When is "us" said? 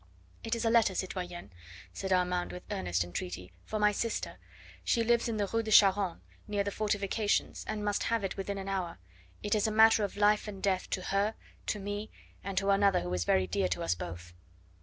13.83-13.93